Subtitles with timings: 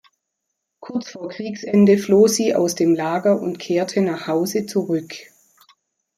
[0.79, 5.13] Kurz vor Kriegsende floh sie aus dem Lager und kehrte nach Hause zurück.